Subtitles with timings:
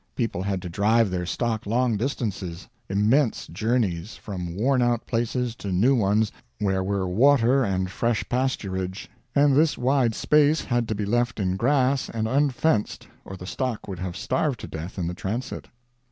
[0.15, 5.71] People had to drive their stock long distances immense journeys from worn out places to
[5.71, 11.05] new ones where were water and fresh pasturage; and this wide space had to be
[11.05, 15.13] left in grass and unfenced, or the stock would have starved to death in the
[15.13, 15.67] transit.